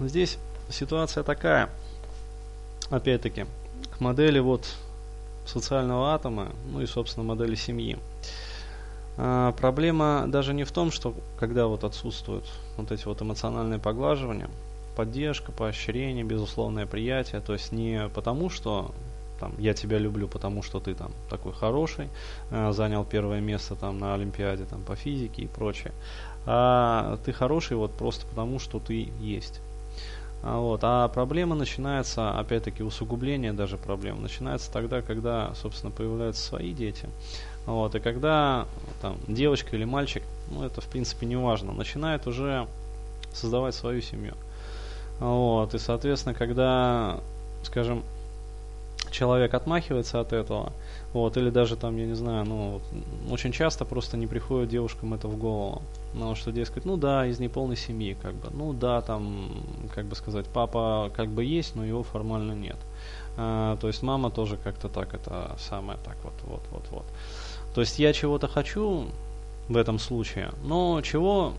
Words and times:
здесь 0.00 0.38
ситуация 0.68 1.22
такая, 1.22 1.70
опять-таки, 2.90 3.46
к 3.96 4.00
модели 4.00 4.38
вот 4.38 4.66
социального 5.46 6.14
атома, 6.14 6.48
ну 6.72 6.80
и, 6.80 6.86
собственно, 6.86 7.24
модели 7.24 7.54
семьи. 7.54 7.98
А, 9.16 9.52
проблема 9.52 10.24
даже 10.26 10.54
не 10.54 10.64
в 10.64 10.72
том, 10.72 10.90
что 10.90 11.14
когда 11.38 11.66
вот 11.66 11.84
отсутствуют 11.84 12.44
вот 12.76 12.90
эти 12.90 13.04
вот 13.04 13.22
эмоциональные 13.22 13.78
поглаживания, 13.78 14.48
поддержка, 14.96 15.52
поощрение, 15.52 16.24
безусловное 16.24 16.86
приятие, 16.86 17.40
то 17.40 17.52
есть 17.52 17.72
не 17.72 18.08
потому, 18.14 18.50
что 18.50 18.92
там, 19.40 19.52
я 19.58 19.74
тебя 19.74 19.98
люблю, 19.98 20.28
потому 20.28 20.62
что 20.62 20.80
ты 20.80 20.94
там 20.94 21.12
такой 21.28 21.52
хороший, 21.52 22.08
э, 22.50 22.72
занял 22.72 23.04
первое 23.04 23.40
место 23.40 23.74
там 23.74 23.98
на 23.98 24.14
Олимпиаде 24.14 24.64
там 24.64 24.82
по 24.82 24.96
физике 24.96 25.42
и 25.42 25.46
прочее, 25.46 25.92
а 26.46 27.18
ты 27.24 27.32
хороший 27.32 27.76
вот 27.76 27.92
просто 27.92 28.26
потому, 28.26 28.58
что 28.58 28.78
ты 28.78 29.10
есть. 29.20 29.60
А, 30.46 30.58
вот. 30.58 30.80
а 30.82 31.08
проблема 31.08 31.54
начинается, 31.54 32.38
опять-таки, 32.38 32.82
усугубление 32.82 33.54
даже 33.54 33.78
проблем, 33.78 34.20
начинается 34.20 34.70
тогда, 34.70 35.00
когда, 35.00 35.54
собственно, 35.54 35.90
появляются 35.90 36.42
свои 36.42 36.74
дети. 36.74 37.08
Вот, 37.64 37.94
и 37.94 38.00
когда 38.00 38.66
там, 39.00 39.16
девочка 39.26 39.74
или 39.74 39.84
мальчик, 39.84 40.22
ну 40.50 40.62
это 40.62 40.82
в 40.82 40.86
принципе 40.86 41.24
не 41.24 41.36
важно, 41.36 41.72
начинает 41.72 42.26
уже 42.26 42.68
создавать 43.32 43.74
свою 43.74 44.02
семью. 44.02 44.34
Вот, 45.18 45.72
и 45.72 45.78
соответственно, 45.78 46.34
когда, 46.34 47.20
скажем, 47.62 48.02
человек 49.10 49.54
отмахивается 49.54 50.20
от 50.20 50.34
этого, 50.34 50.74
вот, 51.14 51.36
или 51.36 51.48
даже 51.48 51.76
там, 51.76 51.96
я 51.96 52.06
не 52.06 52.14
знаю, 52.14 52.44
ну, 52.44 52.80
очень 53.30 53.52
часто 53.52 53.84
просто 53.84 54.16
не 54.16 54.26
приходит 54.26 54.68
девушкам 54.68 55.14
это 55.14 55.28
в 55.28 55.38
голову. 55.38 55.80
Ну, 56.12 56.34
что 56.34 56.50
дескать, 56.50 56.84
ну 56.84 56.96
да, 56.96 57.24
из 57.24 57.38
неполной 57.38 57.76
семьи, 57.76 58.16
как 58.20 58.34
бы, 58.34 58.48
ну 58.52 58.72
да, 58.72 59.00
там, 59.00 59.48
как 59.94 60.06
бы 60.06 60.16
сказать, 60.16 60.46
папа 60.46 61.12
как 61.16 61.28
бы 61.28 61.44
есть, 61.44 61.76
но 61.76 61.84
его 61.84 62.02
формально 62.02 62.52
нет. 62.52 62.76
А, 63.36 63.76
то 63.76 63.86
есть 63.86 64.02
мама 64.02 64.30
тоже 64.30 64.56
как-то 64.56 64.88
так, 64.88 65.14
это 65.14 65.56
самое, 65.56 65.98
так 66.04 66.16
вот, 66.24 66.34
вот, 66.42 66.62
вот, 66.72 66.84
вот. 66.90 67.04
То 67.76 67.80
есть 67.80 68.00
я 68.00 68.12
чего-то 68.12 68.48
хочу 68.48 69.06
в 69.68 69.76
этом 69.76 70.00
случае, 70.00 70.50
но 70.64 71.00
чего 71.00 71.52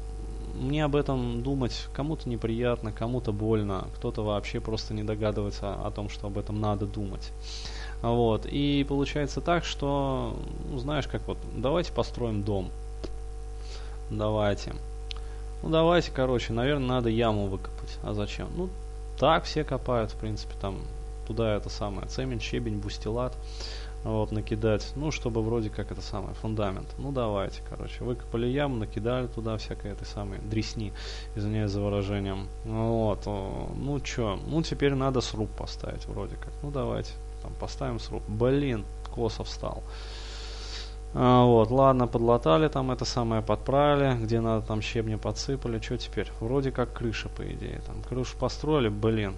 мне 0.54 0.84
об 0.84 0.98
этом 0.98 1.44
думать 1.44 1.88
кому-то 1.94 2.28
неприятно, 2.28 2.92
кому-то 2.92 3.32
больно, 3.32 3.88
кто-то 3.96 4.22
вообще 4.22 4.60
просто 4.60 4.94
не 4.94 5.04
догадывается 5.04 5.74
о 5.74 5.92
том, 5.92 6.10
что 6.10 6.28
об 6.28 6.38
этом 6.38 6.60
надо 6.60 6.86
думать. 6.86 7.32
Вот. 8.06 8.46
И 8.46 8.86
получается 8.88 9.42
так, 9.42 9.66
что, 9.66 10.38
ну, 10.70 10.78
знаешь, 10.78 11.08
как 11.08 11.28
вот, 11.28 11.38
давайте 11.56 11.92
построим 11.92 12.44
дом. 12.44 12.70
Давайте. 14.12 14.76
Ну, 15.64 15.70
давайте, 15.70 16.12
короче, 16.12 16.54
наверное, 16.54 16.88
надо 16.88 17.10
яму 17.10 17.48
выкопать. 17.48 17.98
А 18.04 18.14
зачем? 18.14 18.50
Ну, 18.56 18.70
так 19.18 19.46
все 19.46 19.64
копают, 19.64 20.12
в 20.12 20.18
принципе, 20.18 20.54
там, 20.62 20.82
туда 21.26 21.56
это 21.56 21.70
самое, 21.70 22.08
цемень, 22.08 22.40
щебень, 22.40 22.78
бустилат 22.78 23.36
вот, 24.04 24.32
накидать, 24.32 24.92
ну, 24.96 25.10
чтобы 25.10 25.42
вроде 25.42 25.72
как 25.72 25.92
это 25.92 26.02
самое, 26.02 26.36
фундамент. 26.36 26.88
Ну, 27.00 27.12
давайте, 27.12 27.62
короче, 27.68 28.04
выкопали 28.04 28.46
яму, 28.46 28.76
накидали 28.76 29.26
туда 29.26 29.58
всякой 29.58 29.94
этой 29.94 30.06
самой 30.06 30.38
дресни, 30.40 30.94
извиняюсь 31.36 31.72
за 31.72 31.82
выражением. 31.82 32.48
Вот, 32.66 33.26
ну, 33.26 34.00
чё, 34.02 34.40
ну, 34.46 34.62
теперь 34.62 34.94
надо 34.94 35.22
сруб 35.22 35.50
поставить 35.50 36.06
вроде 36.06 36.36
как. 36.36 36.54
Ну, 36.62 36.70
давайте, 36.70 37.14
там, 37.46 37.54
поставим 37.60 38.00
сруб. 38.00 38.24
Блин, 38.28 38.86
косо 39.14 39.44
встал. 39.44 39.84
А, 41.14 41.46
вот, 41.46 41.72
ладно, 41.72 42.08
подлатали 42.08 42.68
там 42.68 42.92
это 42.92 43.06
самое, 43.06 43.42
подправили, 43.42 44.18
где 44.22 44.42
надо 44.42 44.66
там 44.66 44.82
щебня 44.82 45.18
подсыпали, 45.18 45.80
что 45.80 45.98
теперь? 45.98 46.32
Вроде 46.42 46.72
как 46.72 46.94
крыша, 46.94 47.30
по 47.30 47.44
идее, 47.44 47.82
там, 47.86 48.02
крышу 48.04 48.36
построили, 48.38 48.90
блин, 48.90 49.36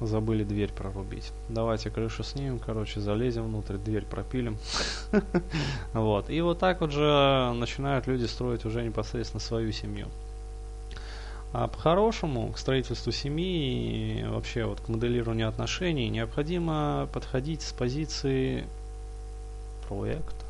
Забыли 0.00 0.44
дверь 0.44 0.72
прорубить. 0.72 1.32
Давайте 1.48 1.88
крышу 1.88 2.22
снимем, 2.22 2.58
короче, 2.58 3.00
залезем 3.00 3.44
внутрь, 3.44 3.76
дверь 3.76 4.04
пропилим. 4.04 4.58
Вот. 5.94 6.28
И 6.28 6.40
вот 6.42 6.58
так 6.58 6.82
вот 6.82 6.92
же 6.92 7.52
начинают 7.54 8.06
люди 8.06 8.26
строить 8.26 8.66
уже 8.66 8.82
непосредственно 8.82 9.40
свою 9.40 9.72
семью. 9.72 10.08
А 11.58 11.68
по-хорошему 11.68 12.52
к 12.52 12.58
строительству 12.58 13.12
семьи 13.12 14.20
и 14.20 14.24
вообще 14.24 14.66
вот 14.66 14.78
к 14.78 14.88
моделированию 14.88 15.48
отношений 15.48 16.10
необходимо 16.10 17.08
подходить 17.14 17.62
с 17.62 17.72
позиции 17.72 18.66
проекта. 19.88 20.44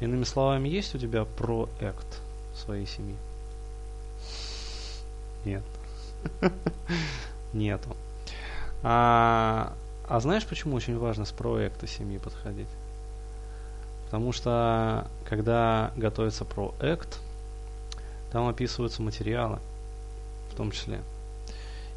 Иными 0.00 0.24
словами, 0.24 0.68
есть 0.68 0.96
у 0.96 0.98
тебя 0.98 1.24
проект 1.24 2.20
своей 2.56 2.86
семьи? 2.86 3.14
Нет. 5.44 5.62
Нету. 7.52 7.94
А, 8.82 9.74
а 10.08 10.18
знаешь, 10.18 10.44
почему 10.44 10.74
очень 10.74 10.98
важно 10.98 11.24
с 11.24 11.30
проекта 11.30 11.86
семьи 11.86 12.18
подходить? 12.18 12.66
Потому 14.06 14.32
что 14.32 15.06
когда 15.24 15.92
готовится 15.94 16.44
проект, 16.44 17.20
там 18.32 18.48
описываются 18.48 19.02
материалы, 19.02 19.58
в 20.52 20.56
том 20.56 20.70
числе. 20.70 21.00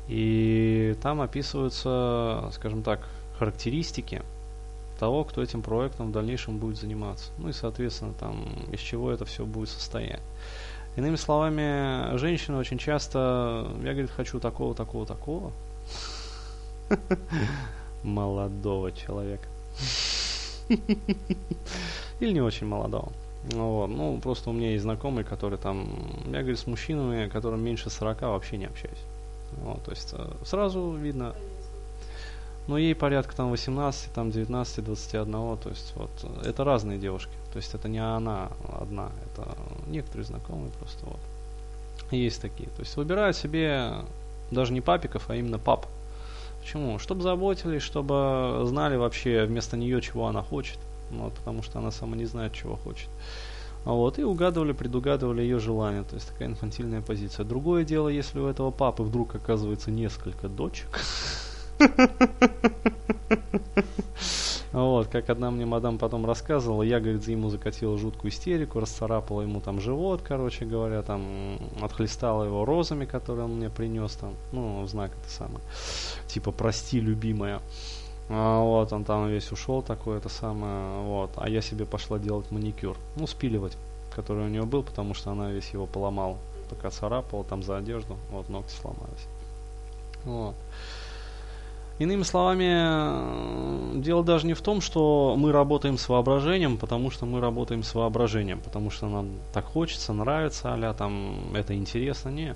И 0.08 0.96
там 1.02 1.22
описываются, 1.22 2.50
скажем 2.54 2.84
так, 2.84 3.08
характеристики 3.38 4.22
того, 5.00 5.24
кто 5.24 5.42
этим 5.42 5.62
проектом 5.62 6.10
в 6.10 6.12
дальнейшем 6.12 6.58
будет 6.58 6.78
заниматься. 6.78 7.32
Ну 7.38 7.50
и, 7.50 7.54
соответственно, 7.54 8.14
там, 8.14 8.46
из 8.72 8.80
чего 8.80 9.12
это 9.12 9.26
все 9.26 9.46
будет 9.46 9.70
состоять. 9.70 10.22
Иными 10.96 11.16
словами, 11.16 12.18
женщина 12.18 12.60
очень 12.60 12.78
часто, 12.78 13.68
я, 13.84 13.94
говорит, 13.94 14.12
хочу 14.12 14.40
такого, 14.40 14.76
такого, 14.76 15.06
такого, 15.06 15.54
молодого 18.04 18.92
человека. 18.92 19.48
Или 22.20 22.34
не 22.34 22.42
очень 22.42 22.68
молодого. 22.68 23.12
Вот. 23.44 23.88
Ну, 23.88 24.20
просто 24.20 24.50
у 24.50 24.54
меня 24.54 24.72
есть 24.72 24.84
знакомый, 24.84 25.24
который 25.24 25.58
там, 25.58 25.90
я 26.28 26.40
говорю, 26.40 26.58
с 26.58 26.68
мужчинами, 26.68 27.28
которым 27.28 27.64
меньше 27.64 27.90
40, 27.90 28.22
вообще 28.22 28.58
не 28.58 28.66
общаюсь. 28.66 29.00
Вот, 29.64 29.84
то 29.84 29.92
есть 29.92 30.14
э, 30.14 30.32
сразу 30.46 30.92
видно, 30.94 31.36
ну, 32.68 32.78
ей 32.78 32.96
порядка 32.96 33.36
там 33.36 33.50
18, 33.52 34.14
там 34.14 34.32
19, 34.32 34.86
21, 34.86 35.32
то 35.32 35.60
есть 35.66 35.94
вот, 35.96 36.10
это 36.46 36.64
разные 36.64 36.98
девушки. 36.98 37.34
То 37.52 37.58
есть 37.58 37.74
это 37.74 37.90
не 37.90 38.00
она 38.00 38.50
одна, 38.80 39.12
это 39.26 39.58
некоторые 39.88 40.26
знакомые 40.26 40.72
просто 40.80 41.06
вот. 41.06 41.20
Есть 42.12 42.42
такие. 42.42 42.70
То 42.70 42.82
есть 42.82 42.96
выбирают 42.96 43.36
себе 43.36 43.94
даже 44.52 44.74
не 44.74 44.82
папиков, 44.82 45.30
а 45.30 45.36
именно 45.36 45.60
пап. 45.60 45.86
Почему? 46.62 47.00
Чтобы 47.00 47.24
заботились, 47.24 47.82
чтобы 47.82 48.62
знали 48.66 48.96
вообще 48.96 49.46
вместо 49.46 49.78
нее, 49.78 50.02
чего 50.02 50.28
она 50.28 50.44
хочет. 50.44 50.78
Ну, 51.12 51.30
потому 51.30 51.62
что 51.64 51.80
она 51.80 51.92
сама 51.92 52.16
не 52.16 52.26
знает, 52.26 52.54
чего 52.54 52.76
хочет. 52.76 53.10
А 53.84 53.92
вот, 53.92 54.20
и 54.20 54.24
угадывали, 54.24 54.74
предугадывали 54.74 55.42
ее 55.42 55.60
желания. 55.60 56.04
То 56.04 56.16
есть 56.16 56.28
такая 56.28 56.48
инфантильная 56.48 57.02
позиция. 57.02 57.46
Другое 57.46 57.84
дело, 57.84 58.10
если 58.10 58.40
у 58.40 58.48
этого 58.48 58.72
папы 58.72 59.04
вдруг 59.04 59.36
оказывается 59.36 59.92
несколько 59.92 60.48
дочек. 60.48 60.88
Вот, 64.72 65.08
как 65.08 65.30
одна 65.30 65.52
мне 65.52 65.66
мадам 65.66 65.98
потом 65.98 66.26
рассказывала, 66.26 66.84
я, 66.84 67.02
говорит, 67.02 67.28
ему 67.28 67.50
закатила 67.50 67.98
жуткую 67.98 68.32
истерику, 68.32 68.80
расцарапала 68.80 69.42
ему 69.42 69.60
там 69.60 69.82
живот, 69.82 70.22
короче 70.24 70.64
говоря, 70.64 71.02
там, 71.02 71.60
отхлестала 71.82 72.46
его 72.46 72.64
розами, 72.64 73.04
которые 73.04 73.46
он 73.46 73.58
мне 73.58 73.70
принес 73.70 74.14
там, 74.14 74.34
ну, 74.54 74.84
в 74.84 74.88
знак 74.88 75.12
это 75.12 75.30
самое, 75.30 75.60
типа, 76.28 76.54
прости, 76.54 77.02
любимая. 77.02 77.60
А, 78.34 78.62
вот, 78.62 78.94
он 78.94 79.04
там 79.04 79.28
весь 79.28 79.52
ушел 79.52 79.82
такой, 79.82 80.18
это 80.18 80.30
самое, 80.30 81.04
вот, 81.04 81.32
а 81.36 81.50
я 81.50 81.62
себе 81.62 81.86
пошла 81.86 82.18
делать 82.18 82.50
маникюр, 82.50 82.96
ну, 83.18 83.28
спиливать, 83.28 83.76
который 84.16 84.46
у 84.46 84.48
нее 84.48 84.64
был, 84.64 84.84
потому 84.84 85.14
что 85.14 85.32
она 85.32 85.52
весь 85.52 85.70
его 85.72 85.86
поломала, 85.86 86.38
пока 86.70 86.90
царапала 86.92 87.44
там 87.44 87.62
за 87.62 87.76
одежду, 87.76 88.16
вот, 88.32 88.48
ногти 88.48 88.74
сломались. 88.74 89.28
Вот. 90.24 90.56
Иными 92.00 92.24
словами, 92.24 94.00
дело 94.02 94.24
даже 94.24 94.48
не 94.48 94.54
в 94.54 94.62
том, 94.62 94.80
что 94.80 95.36
мы 95.38 95.52
работаем 95.52 95.98
с 95.98 96.08
воображением, 96.08 96.78
потому 96.78 97.12
что 97.12 97.26
мы 97.26 97.42
работаем 97.42 97.84
с 97.84 97.94
воображением, 97.94 98.62
потому 98.62 98.92
что 98.92 99.10
нам 99.10 99.28
так 99.54 99.66
хочется, 99.66 100.14
нравится, 100.14 100.74
а 100.74 100.94
там 100.94 101.54
это 101.54 101.76
интересно. 101.76 102.30
Не 102.30 102.56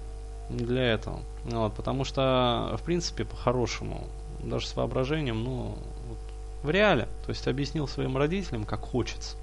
для 0.49 0.93
этого. 0.93 1.19
Вот, 1.43 1.73
потому 1.73 2.03
что, 2.03 2.75
в 2.79 2.83
принципе, 2.83 3.25
по-хорошему, 3.25 4.05
даже 4.45 4.67
с 4.67 4.75
воображением, 4.75 5.43
ну, 5.43 5.77
вот, 6.07 6.17
в 6.63 6.69
реале, 6.69 7.07
то 7.25 7.29
есть 7.29 7.47
объяснил 7.47 7.87
своим 7.87 8.17
родителям, 8.17 8.65
как 8.65 8.81
хочется. 8.81 9.35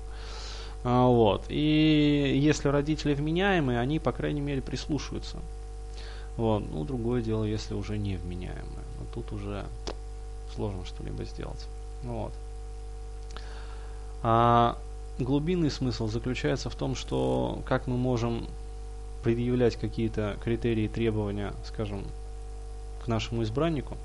А, 0.84 1.06
вот. 1.06 1.44
И 1.48 2.38
если 2.42 2.68
родители 2.68 3.14
вменяемые, 3.14 3.78
они, 3.78 3.98
по 3.98 4.12
крайней 4.12 4.40
мере, 4.40 4.62
прислушаются. 4.62 5.38
Вот. 6.36 6.64
Ну, 6.70 6.84
другое 6.84 7.22
дело, 7.22 7.44
если 7.44 7.74
уже 7.74 7.98
не 7.98 8.16
вменяемые. 8.16 8.84
Но 8.98 9.06
тут 9.14 9.32
уже 9.32 9.64
сложно 10.54 10.84
что-либо 10.84 11.24
сделать. 11.24 11.66
Вот. 12.02 12.32
А 14.22 14.78
глубинный 15.18 15.70
смысл 15.70 16.08
заключается 16.08 16.70
в 16.70 16.74
том, 16.74 16.94
что 16.94 17.62
как 17.66 17.86
мы 17.86 17.96
можем 17.96 18.46
предъявлять 19.22 19.76
какие-то 19.76 20.36
критерии, 20.42 20.88
требования, 20.88 21.52
скажем, 21.64 22.04
к 23.04 23.08
нашему 23.08 23.42
избраннику, 23.44 23.96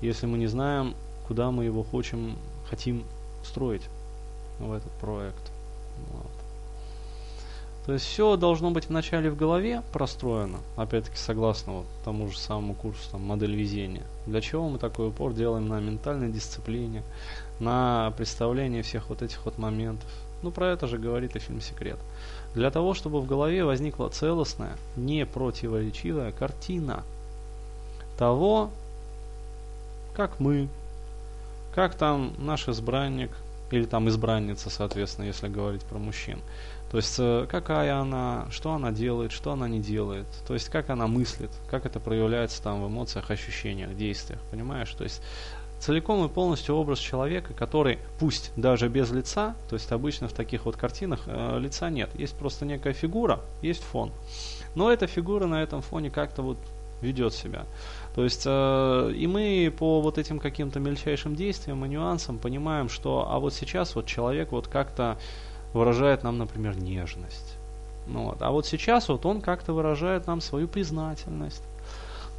если 0.00 0.26
мы 0.26 0.38
не 0.38 0.46
знаем, 0.46 0.94
куда 1.26 1.50
мы 1.50 1.64
его 1.64 1.82
хотим, 1.82 2.36
хотим 2.68 3.04
строить 3.44 3.82
в 4.58 4.72
этот 4.72 4.90
проект. 4.92 5.52
Вот. 6.12 6.30
То 7.88 7.94
есть 7.94 8.04
все 8.04 8.36
должно 8.36 8.70
быть 8.70 8.88
вначале 8.88 9.30
в 9.30 9.36
голове 9.36 9.82
простроено, 9.94 10.58
опять-таки 10.76 11.16
согласно 11.16 11.72
вот 11.72 11.86
тому 12.04 12.28
же 12.28 12.38
самому 12.38 12.74
курсу 12.74 13.00
там, 13.10 13.22
модель 13.22 13.54
везения. 13.54 14.02
Для 14.26 14.42
чего 14.42 14.68
мы 14.68 14.78
такой 14.78 15.08
упор 15.08 15.32
делаем 15.32 15.68
на 15.68 15.80
ментальной 15.80 16.30
дисциплине, 16.30 17.02
на 17.60 18.12
представлении 18.18 18.82
всех 18.82 19.08
вот 19.08 19.22
этих 19.22 19.42
вот 19.46 19.56
моментов. 19.56 20.10
Ну, 20.42 20.50
про 20.50 20.66
это 20.66 20.86
же 20.86 20.98
говорит 20.98 21.34
и 21.34 21.38
фильм 21.38 21.62
«Секрет». 21.62 21.98
Для 22.54 22.70
того, 22.70 22.92
чтобы 22.92 23.22
в 23.22 23.26
голове 23.26 23.64
возникла 23.64 24.08
целостная, 24.08 24.76
не 24.96 25.24
противоречивая 25.24 26.32
картина 26.32 27.04
того, 28.18 28.70
как 30.18 30.40
мы, 30.40 30.68
как 31.72 31.94
там 31.94 32.32
наш 32.38 32.66
избранник, 32.66 33.30
или 33.70 33.84
там 33.84 34.08
избранница, 34.08 34.68
соответственно, 34.68 35.26
если 35.26 35.46
говорить 35.46 35.84
про 35.84 35.98
мужчин. 35.98 36.40
То 36.90 36.96
есть 36.96 37.14
э, 37.20 37.46
какая 37.48 37.94
она, 37.94 38.48
что 38.50 38.72
она 38.72 38.90
делает, 38.90 39.30
что 39.30 39.52
она 39.52 39.68
не 39.68 39.78
делает. 39.78 40.26
То 40.48 40.54
есть 40.54 40.70
как 40.70 40.90
она 40.90 41.06
мыслит, 41.06 41.50
как 41.70 41.86
это 41.86 42.00
проявляется 42.00 42.60
там 42.60 42.82
в 42.82 42.88
эмоциях, 42.88 43.30
ощущениях, 43.30 43.96
действиях. 43.96 44.40
Понимаешь? 44.50 44.90
То 44.90 45.04
есть 45.04 45.22
целиком 45.78 46.24
и 46.24 46.28
полностью 46.28 46.74
образ 46.74 46.98
человека, 46.98 47.54
который, 47.54 48.00
пусть 48.18 48.50
даже 48.56 48.88
без 48.88 49.12
лица, 49.12 49.54
то 49.68 49.76
есть 49.76 49.92
обычно 49.92 50.26
в 50.26 50.32
таких 50.32 50.64
вот 50.64 50.76
картинах 50.76 51.20
э, 51.26 51.60
лица 51.60 51.90
нет, 51.90 52.10
есть 52.18 52.34
просто 52.34 52.64
некая 52.64 52.92
фигура, 52.92 53.38
есть 53.62 53.84
фон. 53.84 54.10
Но 54.74 54.90
эта 54.90 55.06
фигура 55.06 55.46
на 55.46 55.62
этом 55.62 55.80
фоне 55.80 56.10
как-то 56.10 56.42
вот 56.42 56.58
ведет 57.00 57.34
себя. 57.34 57.66
То 58.14 58.24
есть 58.24 58.42
э, 58.46 59.12
и 59.14 59.26
мы 59.26 59.72
по 59.76 60.00
вот 60.00 60.18
этим 60.18 60.38
каким-то 60.38 60.80
мельчайшим 60.80 61.36
действиям 61.36 61.84
и 61.84 61.88
нюансам 61.88 62.38
понимаем, 62.38 62.88
что 62.88 63.28
а 63.30 63.38
вот 63.38 63.54
сейчас 63.54 63.94
вот 63.94 64.06
человек 64.06 64.52
вот 64.52 64.68
как-то 64.68 65.18
выражает 65.72 66.22
нам, 66.22 66.38
например, 66.38 66.76
нежность. 66.76 67.56
Ну, 68.06 68.24
вот. 68.24 68.42
А 68.42 68.50
вот 68.50 68.66
сейчас 68.66 69.08
вот 69.08 69.26
он 69.26 69.40
как-то 69.40 69.72
выражает 69.72 70.26
нам 70.26 70.40
свою 70.40 70.66
признательность. 70.66 71.62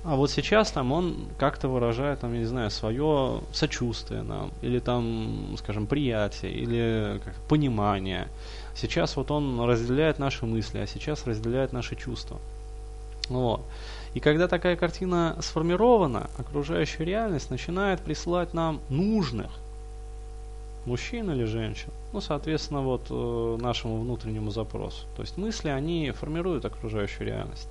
А 0.04 0.16
вот 0.16 0.32
сейчас 0.32 0.72
там 0.72 0.92
он 0.94 1.28
как-то 1.38 1.68
выражает, 1.68 2.22
там, 2.22 2.34
я 2.34 2.40
не 2.40 2.46
знаю, 2.46 2.72
свое 2.72 3.42
сочувствие 3.52 4.22
нам, 4.22 4.52
или 4.62 4.80
там, 4.80 5.56
скажем, 5.58 5.88
приятие, 5.88 6.54
или 6.54 7.22
как, 7.24 7.36
понимание. 7.50 8.30
Сейчас 8.76 9.18
вот 9.18 9.30
он 9.30 9.60
разделяет 9.62 10.18
наши 10.18 10.46
мысли, 10.46 10.80
а 10.80 10.88
сейчас 10.88 11.28
разделяет 11.28 11.74
наши 11.74 11.98
чувства. 11.98 12.40
Вот. 13.30 13.62
И 14.14 14.20
когда 14.20 14.48
такая 14.48 14.76
картина 14.76 15.38
сформирована, 15.40 16.30
окружающая 16.38 17.06
реальность 17.06 17.52
начинает 17.52 18.02
присылать 18.02 18.54
нам 18.54 18.82
нужных 18.90 19.52
мужчин 20.86 21.30
или 21.32 21.44
женщин, 21.44 21.92
ну, 22.12 22.22
соответственно, 22.22 22.82
вот 22.82 23.08
э, 23.10 23.58
нашему 23.62 24.00
внутреннему 24.02 24.50
запросу. 24.50 25.06
То 25.16 25.22
есть 25.22 25.38
мысли, 25.38 25.70
они 25.70 26.12
формируют 26.12 26.66
окружающую 26.66 27.28
реальность. 27.28 27.68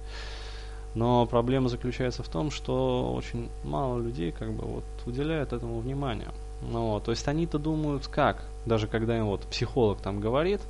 Но 0.95 1.27
проблема 1.27 1.69
заключается 1.69 2.23
в 2.23 2.29
том, 2.29 2.51
что 2.51 3.13
очень 3.15 3.49
мало 3.65 4.01
людей 4.01 4.33
как 4.33 4.53
бы 4.53 4.65
вот 4.65 4.85
уделяют 5.07 5.53
этому 5.53 5.81
внимания. 5.81 6.29
Ну, 6.63 7.01
то 7.05 7.11
есть 7.11 7.27
они-то 7.29 7.59
думают 7.59 8.09
как, 8.09 8.45
даже 8.67 8.87
когда 8.87 9.17
им 9.17 9.27
вот 9.27 9.43
психолог 9.43 9.99
там 10.01 10.21
говорит, 10.21 10.61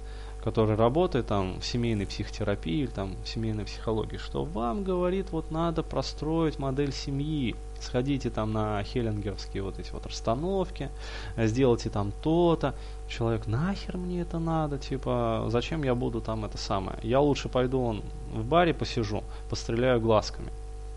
который 0.43 0.76
работает 0.76 1.26
там 1.26 1.61
в 1.61 1.67
семейной 1.67 2.06
психотерапии 2.06 2.82
или 2.82 2.87
там 2.87 3.17
в 3.25 3.29
семейной 3.29 3.64
психологии, 3.64 4.17
что 4.17 4.44
вам 4.44 4.85
говорит, 4.85 5.31
вот 5.31 5.50
надо 5.50 5.82
простроить 5.82 6.58
модель 6.58 6.93
семьи, 6.93 7.56
сходите 7.81 8.31
там 8.31 8.52
на 8.52 8.82
хеллингеровские 8.82 9.62
вот 9.62 9.79
эти 9.79 9.90
вот 9.93 10.06
расстановки, 10.06 10.90
сделайте 11.37 11.90
там 11.90 12.12
то-то. 12.23 12.75
Человек, 13.08 13.46
нахер 13.46 13.96
мне 13.96 14.20
это 14.20 14.38
надо, 14.38 14.79
типа, 14.79 15.46
зачем 15.49 15.82
я 15.82 15.94
буду 15.94 16.20
там 16.20 16.44
это 16.44 16.58
самое? 16.58 16.99
Я 17.02 17.20
лучше 17.20 17.49
пойду 17.49 17.81
он 17.81 18.02
в 18.32 18.44
баре 18.44 18.75
посижу, 18.75 19.25
постреляю 19.50 20.00
глазками. 20.00 20.50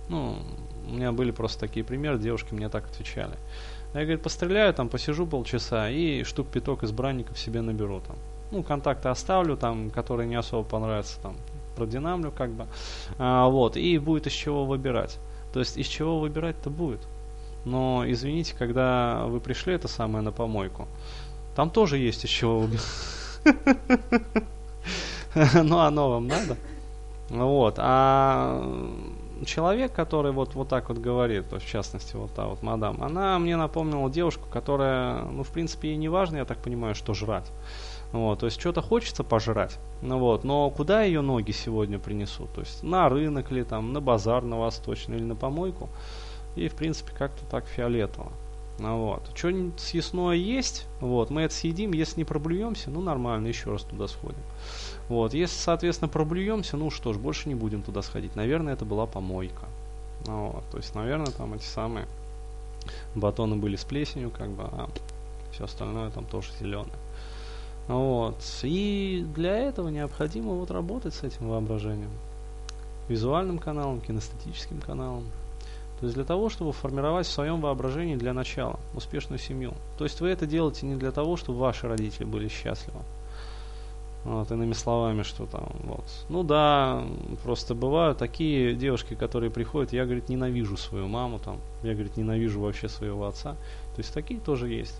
Ну, 0.09 0.37
у 0.87 0.93
меня 0.93 1.11
были 1.11 1.31
просто 1.31 1.59
такие 1.61 1.85
примеры, 1.85 2.19
девушки 2.19 2.53
мне 2.53 2.69
так 2.69 2.85
отвечали. 2.85 3.35
Я, 3.93 4.01
говорит, 4.01 4.21
постреляю, 4.21 4.73
там, 4.73 4.89
посижу 4.89 5.25
полчаса 5.25 5.89
и 5.89 6.23
штук 6.23 6.47
пяток 6.47 6.83
избранников 6.83 7.39
себе 7.39 7.61
наберу 7.61 8.01
там 8.05 8.15
ну, 8.51 8.63
контакты 8.63 9.09
оставлю, 9.09 9.57
там, 9.57 9.89
которые 9.89 10.27
не 10.27 10.35
особо 10.35 10.67
понравятся, 10.67 11.19
там, 11.21 11.35
продинамлю, 11.75 12.31
как 12.31 12.51
бы, 12.51 12.67
а, 13.17 13.47
вот, 13.47 13.77
и 13.77 13.97
будет 13.97 14.27
из 14.27 14.33
чего 14.33 14.65
выбирать. 14.65 15.17
То 15.53 15.59
есть 15.59 15.77
из 15.77 15.87
чего 15.87 16.19
выбирать-то 16.19 16.69
будет. 16.69 17.01
Но, 17.65 18.03
извините, 18.07 18.55
когда 18.57 19.25
вы 19.25 19.39
пришли, 19.39 19.73
это 19.73 19.87
самое, 19.87 20.23
на 20.23 20.31
помойку, 20.31 20.87
там 21.55 21.69
тоже 21.69 21.97
есть 21.97 22.25
из 22.25 22.29
чего 22.29 22.59
выбирать. 22.59 22.85
Ну, 25.63 25.79
оно 25.79 26.09
вам 26.09 26.27
надо. 26.27 26.57
Вот. 27.29 27.75
А 27.77 28.61
человек, 29.45 29.93
который 29.93 30.31
вот, 30.31 30.55
вот 30.55 30.69
так 30.69 30.89
вот 30.89 30.97
говорит, 30.97 31.51
в 31.51 31.65
частности, 31.65 32.15
вот 32.15 32.33
та 32.33 32.47
вот 32.47 32.63
мадам, 32.63 33.01
она 33.01 33.39
мне 33.39 33.57
напомнила 33.57 34.09
девушку, 34.09 34.47
которая, 34.51 35.23
ну, 35.23 35.43
в 35.43 35.49
принципе, 35.49 35.89
ей 35.89 35.97
не 35.97 36.09
важно, 36.09 36.37
я 36.37 36.45
так 36.45 36.59
понимаю, 36.59 36.95
что 36.95 37.13
жрать. 37.13 37.51
Вот, 38.11 38.39
то 38.39 38.45
есть 38.45 38.59
что-то 38.59 38.81
хочется 38.81 39.23
пожрать, 39.23 39.79
ну 40.01 40.19
вот, 40.19 40.43
но 40.43 40.69
куда 40.69 41.03
ее 41.03 41.21
ноги 41.21 41.51
сегодня 41.51 41.97
принесут? 41.97 42.51
То 42.53 42.61
есть 42.61 42.83
на 42.83 43.07
рынок 43.07 43.51
ли, 43.51 43.63
там, 43.63 43.93
на 43.93 44.01
базар, 44.01 44.43
на 44.43 44.57
восточный 44.57 45.15
или 45.15 45.23
на 45.23 45.35
помойку. 45.35 45.89
И, 46.55 46.67
в 46.67 46.75
принципе, 46.75 47.13
как-то 47.17 47.45
так 47.45 47.65
фиолетово. 47.65 48.31
Ну, 48.79 48.97
вот. 49.05 49.29
Что-нибудь 49.35 49.79
съестное 49.79 50.35
есть, 50.35 50.87
вот, 50.99 51.29
мы 51.29 51.41
это 51.41 51.53
съедим, 51.53 51.91
если 51.93 52.21
не 52.21 52.25
проблюемся, 52.25 52.89
ну 52.89 53.01
нормально, 53.01 53.47
еще 53.47 53.71
раз 53.71 53.83
туда 53.83 54.07
сходим. 54.07 54.41
Вот, 55.07 55.33
если, 55.33 55.55
соответственно, 55.55 56.09
проблюемся, 56.09 56.77
ну 56.77 56.89
что 56.89 57.13
ж, 57.13 57.17
больше 57.17 57.49
не 57.49 57.55
будем 57.55 57.83
туда 57.83 58.01
сходить. 58.01 58.35
Наверное, 58.35 58.73
это 58.73 58.85
была 58.85 59.05
помойка. 59.05 59.65
Ну, 60.25 60.51
вот, 60.51 60.63
то 60.71 60.77
есть, 60.77 60.95
наверное, 60.95 61.31
там 61.31 61.53
эти 61.53 61.65
самые 61.65 62.07
батоны 63.15 63.55
были 63.55 63.75
с 63.75 63.83
плесенью, 63.83 64.31
как 64.31 64.49
бы, 64.49 64.63
а 64.63 64.89
все 65.51 65.65
остальное 65.65 66.09
там 66.11 66.25
тоже 66.25 66.49
зеленое. 66.59 66.95
Вот. 67.87 68.37
И 68.63 69.25
для 69.35 69.57
этого 69.57 69.89
необходимо 69.89 70.53
вот 70.53 70.71
работать 70.71 71.13
с 71.13 71.23
этим 71.23 71.49
воображением. 71.49 72.11
Визуальным 73.09 73.59
каналом, 73.59 73.99
кинестетическим 73.99 74.79
каналом. 74.79 75.25
То 76.01 76.07
есть 76.07 76.15
для 76.15 76.25
того, 76.25 76.49
чтобы 76.49 76.73
формировать 76.73 77.27
в 77.27 77.31
своем 77.31 77.61
воображении 77.61 78.15
для 78.15 78.33
начала 78.33 78.79
успешную 78.95 79.39
семью. 79.39 79.73
То 79.97 80.03
есть 80.03 80.19
вы 80.19 80.29
это 80.29 80.47
делаете 80.47 80.87
не 80.87 80.95
для 80.95 81.11
того, 81.11 81.37
чтобы 81.37 81.59
ваши 81.59 81.87
родители 81.87 82.25
были 82.25 82.47
счастливы. 82.47 82.99
Вот, 84.25 84.51
иными 84.51 84.73
словами, 84.73 85.21
что 85.21 85.45
там, 85.45 85.71
вот. 85.83 86.03
Ну 86.29 86.43
да, 86.43 87.03
просто 87.43 87.75
бывают 87.75 88.17
такие 88.17 88.73
девушки, 88.75 89.13
которые 89.13 89.51
приходят, 89.51 89.93
я, 89.93 90.05
говорит, 90.05 90.29
ненавижу 90.29 90.75
свою 90.75 91.07
маму, 91.07 91.39
там, 91.39 91.59
я, 91.83 91.93
говорит, 91.93 92.17
ненавижу 92.17 92.59
вообще 92.61 92.89
своего 92.89 93.27
отца. 93.27 93.53
То 93.95 93.99
есть 93.99 94.13
такие 94.13 94.39
тоже 94.39 94.69
есть 94.69 94.99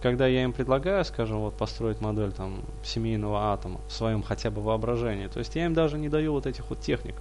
когда 0.00 0.26
я 0.26 0.44
им 0.44 0.52
предлагаю, 0.52 1.04
скажем, 1.04 1.40
вот 1.40 1.54
построить 1.54 2.00
модель 2.00 2.32
там 2.32 2.60
семейного 2.84 3.52
атома 3.52 3.80
в 3.88 3.92
своем 3.92 4.22
хотя 4.22 4.50
бы 4.50 4.62
воображении, 4.62 5.26
то 5.26 5.40
есть 5.40 5.54
я 5.56 5.66
им 5.66 5.74
даже 5.74 5.98
не 5.98 6.08
даю 6.08 6.32
вот 6.32 6.46
этих 6.46 6.70
вот 6.70 6.80
техник 6.80 7.16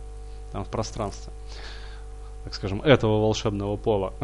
там 0.51 0.63
в 0.63 0.69
пространстве, 0.69 1.33
так 2.47 2.53
скажем, 2.53 2.81
этого 2.81 3.19
волшебного 3.19 3.75
пола. 3.75 4.13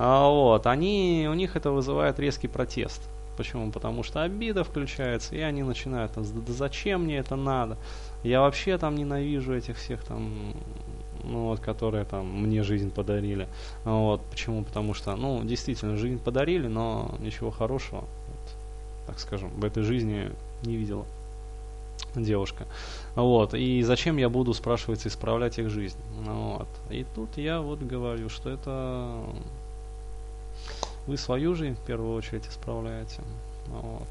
А 0.00 0.28
вот, 0.28 0.66
они, 0.68 1.26
у 1.28 1.34
них 1.34 1.56
это 1.56 1.72
вызывает 1.72 2.20
резкий 2.20 2.46
протест. 2.46 3.02
Почему? 3.36 3.72
Потому 3.72 4.04
что 4.04 4.22
обида 4.22 4.62
включается, 4.62 5.34
и 5.34 5.40
они 5.40 5.64
начинают, 5.64 6.12
да 6.14 6.52
зачем 6.52 7.04
мне 7.04 7.18
это 7.18 7.34
надо? 7.34 7.76
Я 8.22 8.40
вообще 8.40 8.78
там 8.78 8.94
ненавижу 8.94 9.56
этих 9.56 9.76
всех 9.76 10.04
там 10.04 10.54
ну 11.24 11.46
вот, 11.46 11.58
которые 11.58 12.04
там 12.04 12.26
мне 12.26 12.62
жизнь 12.62 12.90
подарили. 12.90 13.48
Вот, 13.84 14.20
почему? 14.30 14.62
Потому 14.64 14.94
что, 14.94 15.16
ну, 15.16 15.42
действительно, 15.44 15.96
жизнь 15.96 16.18
подарили, 16.18 16.68
но 16.68 17.14
ничего 17.18 17.50
хорошего, 17.50 18.00
вот, 18.00 19.06
так 19.06 19.18
скажем, 19.18 19.50
в 19.50 19.64
этой 19.64 19.82
жизни 19.82 20.30
не 20.62 20.76
видела 20.76 21.06
девушка. 22.24 22.66
Вот, 23.14 23.54
и 23.54 23.82
зачем 23.82 24.16
я 24.16 24.28
буду, 24.28 24.54
спрашивается, 24.54 25.08
исправлять 25.08 25.58
их 25.58 25.70
жизнь? 25.70 25.98
Вот. 26.24 26.68
И 26.90 27.04
тут 27.14 27.36
я 27.36 27.60
вот 27.60 27.80
говорю, 27.80 28.28
что 28.28 28.50
это 28.50 29.22
вы 31.06 31.16
свою 31.16 31.54
жизнь 31.54 31.76
в 31.76 31.86
первую 31.86 32.16
очередь 32.16 32.46
исправляете. 32.46 33.20
Вот. 33.68 34.08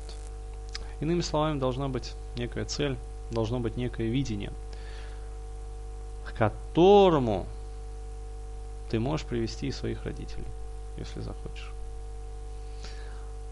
Иными 1.00 1.22
словами, 1.22 1.60
должна 1.60 1.90
быть 1.90 2.14
некая 2.38 2.66
цель, 2.66 2.96
должно 3.32 3.60
быть 3.60 3.78
некое 3.78 4.08
видение– 4.08 4.52
которому 6.38 7.46
ты 8.90 9.00
можешь 9.00 9.26
привести 9.26 9.72
своих 9.72 10.04
родителей, 10.06 10.46
если 10.98 11.22
захочешь. 11.22 11.72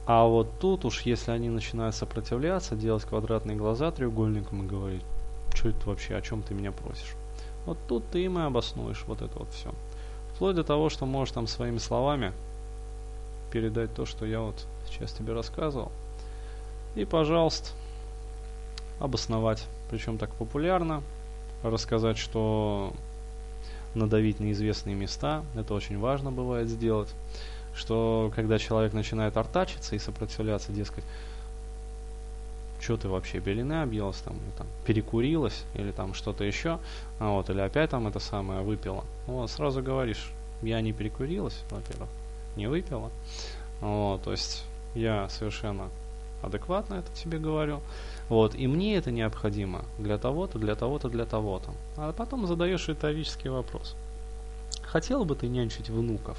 А 0.06 0.26
вот 0.26 0.60
тут 0.60 0.86
уж, 0.86 1.02
если 1.02 1.32
они 1.32 1.50
начинают 1.50 1.96
сопротивляться, 1.96 2.76
делать 2.76 3.04
квадратные 3.06 3.58
глаза 3.58 3.92
треугольником 3.92 4.64
и 4.64 4.68
говорить, 4.68 5.04
что 5.54 5.70
это 5.70 5.88
вообще, 5.88 6.16
о 6.16 6.22
чем 6.22 6.44
ты 6.44 6.54
меня 6.54 6.72
просишь, 6.72 7.16
Вот 7.66 7.78
тут 7.88 8.04
ты 8.12 8.24
им 8.24 8.38
и 8.38 8.44
обоснуешь 8.44 9.04
вот 9.08 9.22
это 9.24 9.40
вот 9.40 9.50
все. 9.52 9.74
Вплоть 10.34 10.56
до 10.56 10.64
того, 10.64 10.90
что 10.90 11.06
можешь 11.06 11.34
там 11.34 11.48
своими 11.48 11.80
словами 11.80 12.34
передать 13.52 13.94
то, 13.96 14.06
что 14.06 14.26
я 14.26 14.42
вот 14.42 14.68
сейчас 14.88 15.12
тебе 15.14 15.34
рассказывал. 15.34 15.92
И, 16.96 17.06
пожалуйста, 17.06 17.70
обосновать, 19.00 19.66
причем 19.90 20.18
так 20.18 20.34
популярно, 20.36 21.02
рассказать, 21.64 22.18
что 22.18 22.94
надавить 23.96 24.40
на 24.40 24.52
известные 24.52 24.96
места, 24.96 25.44
это 25.56 25.74
очень 25.74 26.00
важно 26.00 26.32
бывает 26.32 26.70
сделать, 26.70 27.14
что 27.76 28.32
когда 28.36 28.58
человек 28.58 28.94
начинает 28.94 29.38
артачиться 29.38 29.96
и 29.96 30.00
сопротивляться, 30.00 30.72
дескать, 30.72 31.04
что 32.80 32.98
ты 32.98 33.08
вообще 33.10 33.40
белины 33.40 33.82
объелась 33.82 34.18
там, 34.18 34.36
или 34.36 34.52
там 34.58 34.68
перекурилась, 34.86 35.64
или 35.74 35.92
там 35.92 36.14
что-то 36.14 36.44
еще, 36.44 36.80
а 37.20 37.32
вот, 37.32 37.50
или 37.50 37.60
опять 37.60 37.90
там 37.90 38.08
это 38.08 38.20
самое 38.20 38.62
выпила. 38.62 39.04
Вот, 39.28 39.50
сразу 39.50 39.82
говоришь, 39.82 40.32
я 40.62 40.82
не 40.82 40.94
перекурилась, 40.94 41.60
во-первых, 41.70 42.10
не 42.56 42.68
выпила. 42.68 43.12
Вот, 43.82 44.24
то 44.24 44.32
есть 44.32 44.64
я 44.94 45.28
совершенно 45.30 45.90
адекватно 46.42 46.96
это 46.96 47.12
тебе 47.14 47.40
говорю. 47.40 47.82
Вот, 48.30 48.56
и 48.56 48.68
мне 48.68 48.96
это 48.96 49.12
необходимо 49.12 49.84
для 50.00 50.18
того-то, 50.18 50.60
для 50.60 50.76
того-то, 50.76 51.10
для 51.10 51.26
того-то. 51.26 51.72
А 51.98 52.14
потом 52.14 52.48
задаешь 52.48 52.88
риторический 52.88 53.50
вопрос. 53.50 53.96
Хотел 54.84 55.26
бы 55.26 55.36
ты 55.36 55.48
нянчить 55.48 55.90
внуков? 55.90 56.38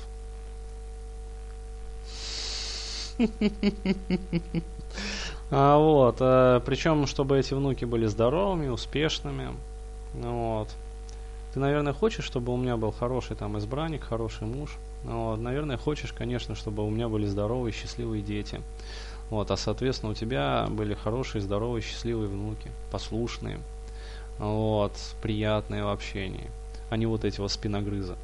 А 5.51 5.79
вот, 5.79 6.17
а, 6.21 6.61
причем, 6.61 7.07
чтобы 7.07 7.39
эти 7.39 7.55
внуки 7.55 7.85
были 7.85 8.07
здоровыми, 8.07 8.69
успешными. 8.69 9.55
Вот. 10.15 10.69
Ты, 11.55 11.61
наверное, 11.61 11.93
хочешь, 11.93 12.25
чтобы 12.25 12.53
у 12.53 12.57
меня 12.57 12.77
был 12.77 12.91
хороший 12.91 13.37
там 13.37 13.57
избранник, 13.59 14.03
хороший 14.03 14.47
муж. 14.47 14.77
Вот. 15.05 15.37
Наверное, 15.37 15.77
хочешь, 15.77 16.13
конечно, 16.13 16.55
чтобы 16.55 16.85
у 16.85 16.91
меня 16.91 17.09
были 17.09 17.27
здоровые, 17.27 17.73
счастливые 17.73 18.23
дети. 18.23 18.61
Вот, 19.31 19.51
а 19.51 19.57
соответственно 19.57 20.13
у 20.13 20.15
тебя 20.15 20.67
были 20.71 20.95
хорошие, 20.95 21.43
здоровые, 21.43 21.83
счастливые 21.83 22.29
внуки, 22.29 22.71
послушные, 22.93 23.59
вот, 24.39 24.93
приятные 25.21 25.85
в 25.85 25.89
общении, 25.89 26.49
а 26.91 26.97
не 26.97 27.07
вот 27.07 27.25
эти 27.25 27.41
вот 27.41 27.51
спиногрызы, 27.51 28.15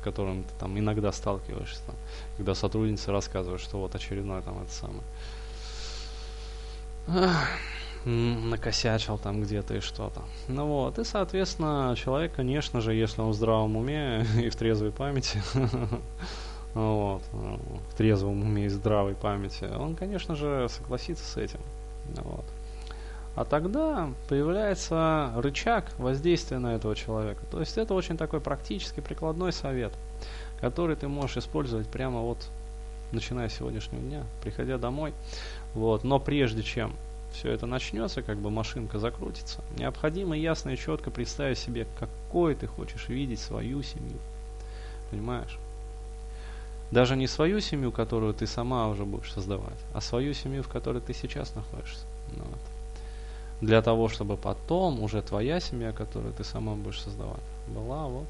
с 0.00 0.02
которыми 0.02 0.42
ты 0.42 0.52
там 0.58 0.78
иногда 0.78 1.12
сталкиваешься, 1.12 1.80
там, 1.86 1.94
когда 2.36 2.54
сотрудницы 2.54 3.12
рассказывают, 3.12 3.60
что 3.60 3.78
вот 3.78 3.94
очередной 3.94 4.42
там 4.42 4.62
это 4.62 4.72
самое 4.72 5.02
накосячил 8.04 9.18
там 9.18 9.42
где-то 9.42 9.74
и 9.76 9.80
что-то. 9.80 10.22
Ну 10.48 10.66
вот, 10.66 10.98
и 10.98 11.04
соответственно 11.04 11.94
человек, 11.96 12.32
конечно 12.34 12.80
же, 12.80 12.94
если 12.94 13.20
он 13.20 13.30
в 13.30 13.34
здравом 13.34 13.76
уме 13.76 14.26
и 14.38 14.48
в 14.48 14.56
трезвой 14.56 14.90
памяти, 14.90 15.42
вот, 16.74 17.22
в 17.32 17.94
трезвом 17.96 18.40
уме 18.40 18.66
и 18.66 18.68
здравой 18.68 19.14
памяти, 19.14 19.64
он, 19.64 19.96
конечно 19.96 20.34
же, 20.34 20.66
согласится 20.70 21.24
с 21.24 21.36
этим. 21.36 21.60
Вот. 22.16 22.44
А 23.36 23.44
тогда 23.44 24.10
появляется 24.28 25.32
рычаг 25.36 25.86
воздействия 25.98 26.58
на 26.58 26.74
этого 26.74 26.96
человека. 26.96 27.40
То 27.50 27.60
есть 27.60 27.78
это 27.78 27.94
очень 27.94 28.16
такой 28.16 28.40
практический, 28.40 29.00
прикладной 29.00 29.52
совет, 29.52 29.92
который 30.60 30.96
ты 30.96 31.08
можешь 31.08 31.36
использовать 31.36 31.86
прямо 31.86 32.20
вот 32.20 32.38
начиная 33.12 33.48
с 33.48 33.54
сегодняшнего 33.54 34.02
дня, 34.02 34.24
приходя 34.42 34.78
домой. 34.78 35.12
Вот. 35.74 36.04
Но 36.04 36.18
прежде 36.18 36.62
чем 36.62 36.92
все 37.32 37.52
это 37.52 37.66
начнется, 37.66 38.22
как 38.22 38.38
бы 38.38 38.50
машинка 38.50 38.98
закрутится, 38.98 39.60
необходимо 39.78 40.36
ясно 40.36 40.70
и 40.70 40.76
четко 40.76 41.10
представить 41.10 41.58
себе, 41.58 41.86
какой 41.98 42.54
ты 42.54 42.66
хочешь 42.66 43.08
видеть 43.08 43.40
свою 43.40 43.82
семью. 43.82 44.18
Понимаешь? 45.10 45.58
Даже 46.90 47.14
не 47.14 47.28
свою 47.28 47.60
семью, 47.60 47.92
которую 47.92 48.34
ты 48.34 48.48
сама 48.48 48.88
уже 48.88 49.04
будешь 49.04 49.32
создавать, 49.32 49.78
а 49.94 50.00
свою 50.00 50.34
семью, 50.34 50.64
в 50.64 50.68
которой 50.68 51.00
ты 51.00 51.14
сейчас 51.14 51.54
находишься. 51.54 52.04
Ну 52.36 52.42
вот. 52.44 52.60
Для 53.60 53.82
того, 53.82 54.08
чтобы 54.08 54.36
потом 54.36 55.02
уже 55.02 55.20
твоя 55.22 55.60
семья, 55.60 55.92
которую 55.92 56.32
ты 56.32 56.44
сама 56.44 56.74
будешь 56.74 57.02
создавать, 57.02 57.40
была 57.68 58.06
вот 58.06 58.28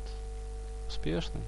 успешной, 0.88 1.42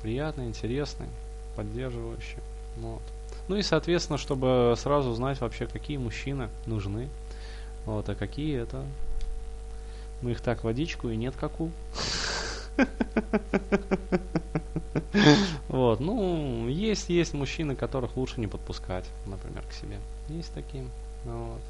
приятной, 0.00 0.46
интересной, 0.46 1.08
поддерживающей. 1.56 2.38
Вот. 2.76 3.02
Ну 3.48 3.56
и, 3.56 3.62
соответственно, 3.62 4.16
чтобы 4.16 4.74
сразу 4.76 5.12
знать 5.14 5.40
вообще, 5.40 5.66
какие 5.66 5.96
мужчины 5.96 6.48
нужны, 6.66 7.08
вот, 7.84 8.08
а 8.08 8.14
какие 8.14 8.60
это... 8.60 8.84
Мы 10.22 10.32
их 10.32 10.40
так 10.40 10.64
водичку 10.64 11.08
и 11.08 11.16
нет 11.16 11.34
каку. 11.34 11.70
Вот, 15.68 16.00
ну, 16.00 16.68
есть, 16.68 17.08
есть 17.08 17.32
мужчины, 17.32 17.76
которых 17.76 18.16
лучше 18.16 18.40
не 18.40 18.46
подпускать, 18.46 19.04
например, 19.26 19.62
к 19.68 19.72
себе. 19.72 19.98
Есть 20.28 20.52
такие. 20.52 20.84
Вот. 21.24 21.60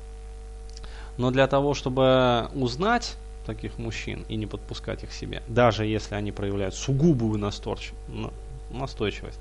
Но 1.16 1.30
для 1.30 1.46
того, 1.46 1.74
чтобы 1.74 2.48
узнать 2.54 3.16
таких 3.46 3.78
мужчин 3.78 4.24
и 4.28 4.36
не 4.36 4.46
подпускать 4.46 5.04
их 5.04 5.12
себе, 5.12 5.42
даже 5.48 5.84
если 5.84 6.14
они 6.14 6.32
проявляют 6.32 6.74
сугубую 6.74 7.38
настойчивость. 7.38 9.40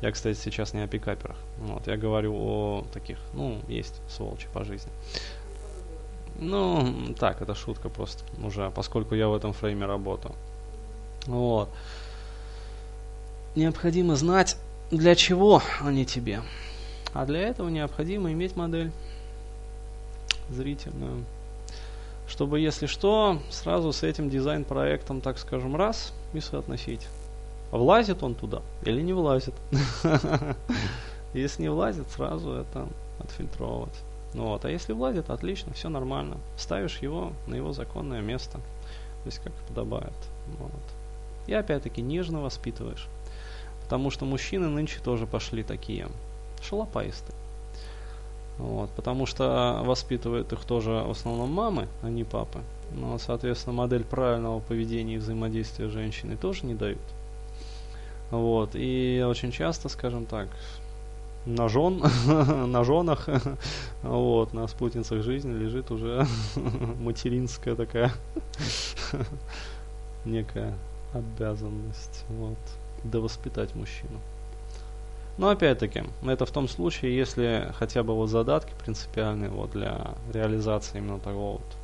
Я, 0.00 0.12
кстати, 0.12 0.38
сейчас 0.38 0.72
не 0.72 0.80
о 0.80 0.86
пикаперах. 0.86 1.36
Вот, 1.58 1.86
я 1.86 1.96
говорю 1.96 2.34
о 2.34 2.86
таких, 2.92 3.18
ну, 3.34 3.60
есть 3.68 4.00
сволочи 4.08 4.48
по 4.52 4.64
жизни. 4.64 4.90
Ну, 6.38 7.14
так, 7.18 7.42
это 7.42 7.54
шутка 7.54 7.90
просто 7.90 8.24
уже, 8.42 8.70
поскольку 8.70 9.14
я 9.14 9.28
в 9.28 9.34
этом 9.34 9.52
фрейме 9.52 9.84
работаю. 9.84 10.34
Вот. 11.26 11.68
Необходимо 13.56 14.16
знать, 14.16 14.56
для 14.90 15.14
чего 15.14 15.60
они 15.82 16.06
тебе. 16.06 16.40
А 17.12 17.26
для 17.26 17.40
этого 17.40 17.68
необходимо 17.68 18.32
иметь 18.32 18.56
модель 18.56 18.90
зрительную. 20.50 21.24
Чтобы, 22.28 22.60
если 22.60 22.86
что, 22.86 23.40
сразу 23.50 23.92
с 23.92 24.02
этим 24.02 24.30
дизайн-проектом, 24.30 25.20
так 25.20 25.38
скажем, 25.38 25.74
раз 25.74 26.12
и 26.32 26.40
соотносить. 26.40 27.08
Влазит 27.72 28.22
он 28.22 28.34
туда 28.34 28.62
или 28.84 29.00
не 29.00 29.12
влазит. 29.12 29.54
Если 31.34 31.62
не 31.62 31.70
влазит, 31.70 32.08
сразу 32.10 32.52
это 32.52 32.88
отфильтровывать. 33.20 33.94
Ну 34.34 34.46
вот, 34.46 34.64
а 34.64 34.70
если 34.70 34.92
влазит, 34.92 35.30
отлично, 35.30 35.72
все 35.72 35.88
нормально. 35.88 36.36
Ставишь 36.56 36.98
его 36.98 37.32
на 37.46 37.54
его 37.54 37.72
законное 37.72 38.20
место. 38.20 38.58
То 38.58 39.26
есть 39.26 39.38
как 39.40 39.52
подобает. 39.68 40.14
Вот. 40.58 40.70
И 41.46 41.54
опять-таки 41.54 42.00
нежно 42.00 42.40
воспитываешь. 42.40 43.06
Потому 43.82 44.10
что 44.10 44.24
мужчины 44.24 44.68
нынче 44.68 45.00
тоже 45.00 45.26
пошли 45.26 45.62
такие 45.62 46.08
шалопаисты. 46.62 47.32
Вот, 48.60 48.90
потому 48.90 49.24
что 49.24 49.80
воспитывают 49.84 50.52
их 50.52 50.64
тоже 50.64 50.90
в 50.90 51.10
основном 51.10 51.50
мамы, 51.50 51.88
а 52.02 52.10
не 52.10 52.24
папы. 52.24 52.60
Ну, 52.92 53.18
соответственно, 53.18 53.74
модель 53.74 54.04
правильного 54.04 54.60
поведения 54.60 55.14
и 55.14 55.18
взаимодействия 55.18 55.88
с 55.88 55.92
женщиной 55.92 56.36
тоже 56.36 56.66
не 56.66 56.74
дают. 56.74 56.98
Вот, 58.30 58.70
и 58.74 59.24
очень 59.26 59.50
часто, 59.50 59.88
скажем 59.88 60.26
так, 60.26 60.48
на 61.46 61.68
жен, 61.68 62.02
на 62.70 62.84
женах, 62.84 63.28
вот, 64.02 64.52
на 64.52 64.66
спутницах 64.68 65.22
жизни 65.22 65.52
лежит 65.52 65.90
уже 65.90 66.26
материнская 67.00 67.74
такая 67.74 68.12
некая 70.26 70.74
обязанность, 71.14 72.24
вот, 72.28 72.58
довоспитать 73.04 73.74
мужчину. 73.74 74.20
Но 75.40 75.48
опять-таки, 75.48 76.02
это 76.22 76.44
в 76.44 76.50
том 76.50 76.68
случае, 76.68 77.16
если 77.16 77.72
хотя 77.78 78.02
бы 78.02 78.14
вот 78.14 78.26
задатки 78.26 78.74
принципиальные 78.84 79.48
вот 79.48 79.70
для 79.70 80.08
реализации 80.34 80.98
именно 80.98 81.18
такого 81.18 81.52
вот 81.52 81.76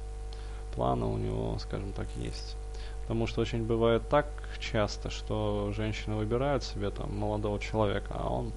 плана 0.74 1.06
у 1.06 1.16
него, 1.16 1.56
скажем 1.58 1.94
так, 1.94 2.06
есть. 2.18 2.54
Потому 3.00 3.26
что 3.26 3.40
очень 3.40 3.64
бывает 3.64 4.02
так 4.10 4.26
часто, 4.60 5.08
что 5.08 5.72
женщины 5.74 6.16
выбирают 6.16 6.64
себе 6.64 6.90
там 6.90 7.16
молодого 7.16 7.58
человека, 7.58 8.08
а 8.10 8.28
он 8.28 8.52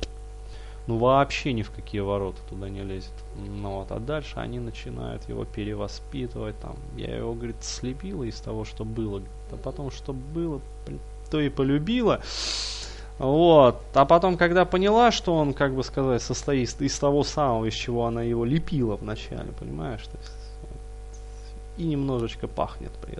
ну 0.87 0.97
вообще 0.97 1.53
ни 1.53 1.61
в 1.61 1.71
какие 1.71 2.01
ворота 2.01 2.41
туда 2.49 2.67
не 2.67 2.81
лезет. 2.81 3.13
Ну 3.37 3.75
вот, 3.75 3.93
а 3.93 3.99
дальше 3.99 4.33
они 4.35 4.59
начинают 4.59 5.29
его 5.29 5.45
перевоспитывать, 5.45 6.59
там, 6.59 6.75
я 6.97 7.15
его, 7.15 7.33
говорит, 7.35 7.63
слепила 7.63 8.23
из 8.23 8.41
того, 8.41 8.65
что 8.65 8.83
было, 8.83 9.21
а 9.53 9.55
потом, 9.55 9.91
что 9.91 10.11
было, 10.11 10.59
то 11.31 11.39
и 11.39 11.47
полюбила. 11.47 12.19
Вот. 13.19 13.81
А 13.93 14.05
потом, 14.05 14.37
когда 14.37 14.65
поняла, 14.65 15.11
что 15.11 15.35
он, 15.35 15.53
как 15.53 15.75
бы 15.75 15.83
сказать, 15.83 16.21
состоит 16.21 16.81
из 16.81 16.97
того 16.97 17.23
самого, 17.23 17.65
из 17.65 17.73
чего 17.73 18.05
она 18.05 18.23
его 18.23 18.45
лепила 18.45 18.95
вначале, 18.95 19.51
понимаешь? 19.59 20.03
То 20.03 20.17
есть, 20.17 20.31
и 21.77 21.83
немножечко 21.83 22.47
пахнет 22.47 22.91
при 23.01 23.07